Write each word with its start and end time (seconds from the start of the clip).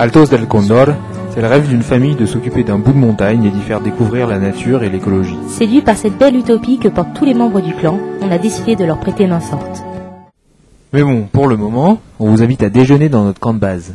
Altos 0.00 0.30
del 0.30 0.46
Condor, 0.46 0.94
c'est 1.28 1.42
le 1.42 1.46
rêve 1.46 1.68
d'une 1.68 1.82
famille 1.82 2.14
de 2.14 2.24
s'occuper 2.24 2.64
d'un 2.64 2.78
bout 2.78 2.94
de 2.94 2.96
montagne 2.96 3.44
et 3.44 3.50
d'y 3.50 3.60
faire 3.60 3.82
découvrir 3.82 4.26
la 4.28 4.38
nature 4.38 4.82
et 4.82 4.88
l'écologie. 4.88 5.36
Séduits 5.46 5.82
par 5.82 5.94
cette 5.98 6.16
belle 6.16 6.36
utopie 6.36 6.78
que 6.78 6.88
portent 6.88 7.12
tous 7.12 7.26
les 7.26 7.34
membres 7.34 7.60
du 7.60 7.74
clan, 7.74 7.98
on 8.22 8.30
a 8.30 8.38
décidé 8.38 8.76
de 8.76 8.84
leur 8.86 8.98
prêter 8.98 9.26
main 9.26 9.40
forte. 9.40 9.82
Mais 10.94 11.02
bon, 11.02 11.28
pour 11.30 11.48
le 11.48 11.58
moment, 11.58 12.00
on 12.18 12.30
vous 12.30 12.42
invite 12.42 12.62
à 12.62 12.70
déjeuner 12.70 13.10
dans 13.10 13.24
notre 13.24 13.40
camp 13.40 13.52
de 13.52 13.58
base. 13.58 13.92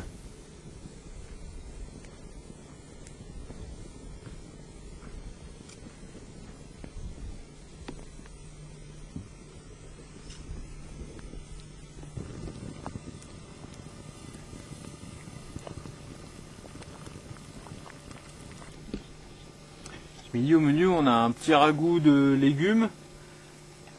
Au 20.36 20.60
menu, 20.60 20.86
on 20.86 21.08
a 21.08 21.12
un 21.12 21.32
petit 21.32 21.54
ragoût 21.54 22.02
de 22.02 22.38
légumes. 22.38 22.90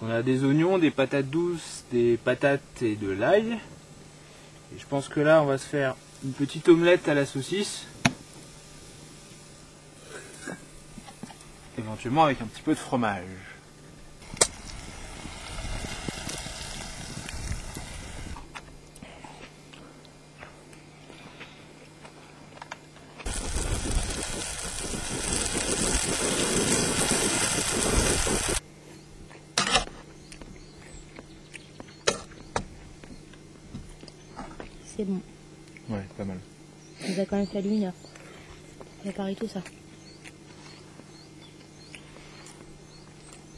On 0.02 0.10
a 0.10 0.22
des 0.22 0.44
oignons, 0.44 0.76
des 0.76 0.90
patates 0.90 1.30
douces, 1.30 1.84
des 1.90 2.18
patates 2.18 2.82
et 2.82 2.94
de 2.94 3.10
l'ail. 3.10 3.52
Et 4.74 4.78
je 4.78 4.84
pense 4.84 5.08
que 5.08 5.20
là, 5.20 5.42
on 5.42 5.46
va 5.46 5.56
se 5.56 5.64
faire 5.64 5.96
une 6.22 6.32
petite 6.32 6.68
omelette 6.68 7.08
à 7.08 7.14
la 7.14 7.24
saucisse. 7.24 7.86
Éventuellement 11.78 12.24
avec 12.24 12.42
un 12.42 12.46
petit 12.46 12.62
peu 12.62 12.72
de 12.72 12.78
fromage. 12.78 13.55
C'est 34.96 35.04
bon. 35.04 35.20
Ouais, 35.90 36.04
pas 36.16 36.24
mal. 36.24 36.38
Il 37.04 37.14
nous 37.14 37.20
a 37.20 37.26
quand 37.26 37.36
même 37.36 37.46
fallu 37.46 37.68
une 37.68 37.84
heure. 37.84 37.92
Préparer 39.00 39.34
tout 39.34 39.46
ça. 39.46 39.62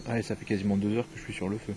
Ouais, 0.09 0.23
ça 0.23 0.35
fait 0.35 0.45
quasiment 0.45 0.77
deux 0.77 0.97
heures 0.97 1.09
que 1.13 1.19
je 1.19 1.23
suis 1.23 1.35
sur 1.35 1.49
le 1.49 1.59
feu. 1.59 1.75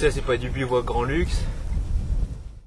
Ça, 0.00 0.10
c'est 0.10 0.24
pas 0.24 0.38
du 0.38 0.48
bivouac 0.48 0.86
grand 0.86 1.02
luxe, 1.02 1.42